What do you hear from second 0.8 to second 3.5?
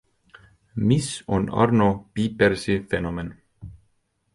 Mis on Arno Pijpersi fenomen?